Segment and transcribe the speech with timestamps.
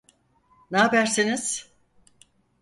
[0.71, 1.69] N'abersiniz?